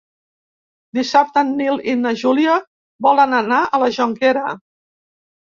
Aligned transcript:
Dissabte 0.99 1.39
en 1.47 1.51
Nil 1.59 1.77
i 1.93 1.95
na 1.99 2.13
Júlia 2.23 2.55
volen 3.09 3.37
anar 3.43 3.61
a 3.79 3.83
la 3.85 3.91
Jonquera. 3.99 4.59